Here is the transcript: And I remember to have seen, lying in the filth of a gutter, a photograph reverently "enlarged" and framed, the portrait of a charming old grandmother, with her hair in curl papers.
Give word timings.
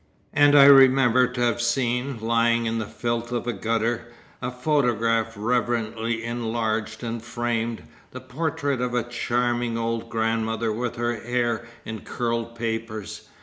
And 0.33 0.57
I 0.57 0.65
remember 0.65 1.27
to 1.27 1.41
have 1.41 1.61
seen, 1.61 2.17
lying 2.21 2.65
in 2.65 2.79
the 2.79 2.87
filth 2.87 3.31
of 3.31 3.45
a 3.45 3.53
gutter, 3.53 4.07
a 4.41 4.49
photograph 4.49 5.33
reverently 5.37 6.23
"enlarged" 6.23 7.03
and 7.03 7.21
framed, 7.21 7.83
the 8.09 8.19
portrait 8.21 8.81
of 8.81 8.95
a 8.95 9.03
charming 9.03 9.77
old 9.77 10.09
grandmother, 10.09 10.73
with 10.73 10.95
her 10.95 11.17
hair 11.17 11.67
in 11.85 11.99
curl 11.99 12.45
papers. 12.45 13.29